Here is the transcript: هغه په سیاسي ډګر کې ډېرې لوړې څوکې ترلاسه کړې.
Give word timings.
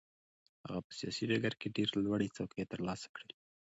هغه 0.65 0.79
په 0.85 0.91
سیاسي 0.99 1.23
ډګر 1.29 1.53
کې 1.59 1.73
ډېرې 1.75 1.95
لوړې 2.05 2.33
څوکې 2.35 2.63
ترلاسه 2.71 3.07
کړې. 3.15 3.31